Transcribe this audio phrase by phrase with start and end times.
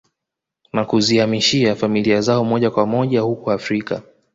[0.73, 4.01] Na kuziamishia familia zao moja kwa moja huku Afrika